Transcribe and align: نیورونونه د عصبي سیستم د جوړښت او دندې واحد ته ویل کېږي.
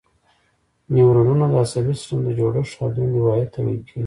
نیورونونه 0.93 1.45
د 1.51 1.53
عصبي 1.63 1.93
سیستم 1.99 2.19
د 2.25 2.29
جوړښت 2.39 2.75
او 2.83 2.87
دندې 2.97 3.19
واحد 3.21 3.47
ته 3.53 3.59
ویل 3.65 3.81
کېږي. 3.87 3.99